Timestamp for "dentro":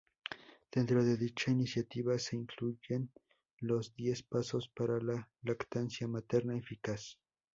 0.73-1.05